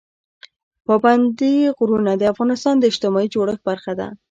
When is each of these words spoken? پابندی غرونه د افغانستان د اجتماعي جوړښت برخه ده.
پابندی 0.85 1.55
غرونه 1.77 2.11
د 2.17 2.23
افغانستان 2.33 2.75
د 2.79 2.83
اجتماعي 2.91 3.27
جوړښت 3.35 3.61
برخه 3.69 3.93
ده. 3.99 4.07